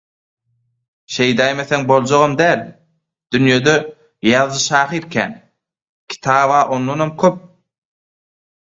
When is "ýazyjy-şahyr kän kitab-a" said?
4.31-6.69